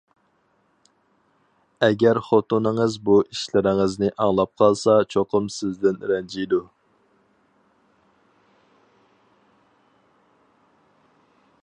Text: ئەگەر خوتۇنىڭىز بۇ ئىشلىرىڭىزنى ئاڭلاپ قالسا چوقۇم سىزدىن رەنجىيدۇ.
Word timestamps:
ئەگەر 1.87 2.19
خوتۇنىڭىز 2.29 2.95
بۇ 3.09 3.17
ئىشلىرىڭىزنى 3.35 4.09
ئاڭلاپ 4.25 4.53
قالسا 4.63 4.95
چوقۇم 5.17 5.51
سىزدىن 5.59 6.01
رەنجىيدۇ. 6.13 6.63